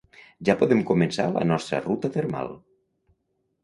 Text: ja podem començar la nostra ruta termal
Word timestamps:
ja 0.47 0.55
podem 0.61 0.81
començar 0.93 1.27
la 1.37 1.45
nostra 1.53 1.85
ruta 1.87 2.15
termal 2.19 2.53